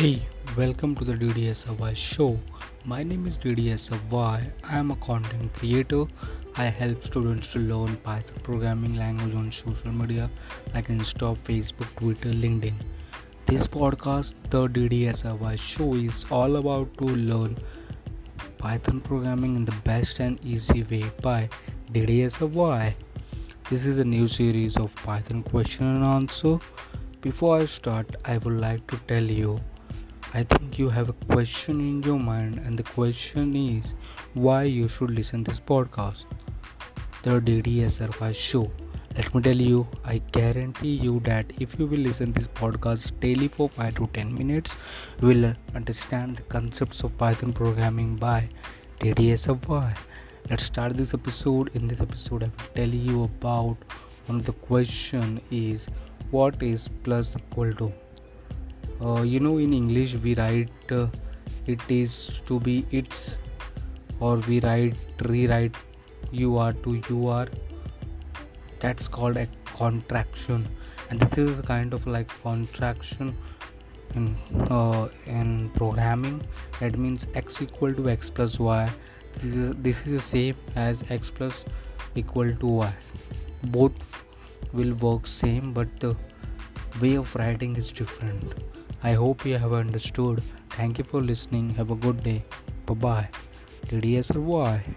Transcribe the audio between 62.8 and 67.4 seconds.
its or we write rewrite you are to you